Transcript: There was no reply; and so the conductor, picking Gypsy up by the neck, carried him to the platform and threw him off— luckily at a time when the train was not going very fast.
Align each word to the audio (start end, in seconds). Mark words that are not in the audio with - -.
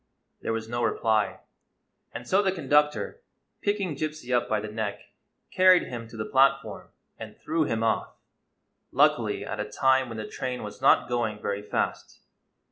There 0.41 0.51
was 0.51 0.67
no 0.67 0.81
reply; 0.83 1.41
and 2.11 2.27
so 2.27 2.41
the 2.41 2.51
conductor, 2.51 3.21
picking 3.61 3.95
Gypsy 3.95 4.35
up 4.35 4.49
by 4.49 4.59
the 4.59 4.67
neck, 4.67 4.99
carried 5.53 5.83
him 5.83 6.07
to 6.07 6.17
the 6.17 6.25
platform 6.25 6.89
and 7.19 7.37
threw 7.37 7.65
him 7.65 7.83
off— 7.83 8.15
luckily 8.91 9.45
at 9.45 9.59
a 9.59 9.71
time 9.71 10.09
when 10.09 10.17
the 10.17 10.25
train 10.27 10.63
was 10.63 10.81
not 10.81 11.07
going 11.07 11.39
very 11.39 11.61
fast. 11.61 12.21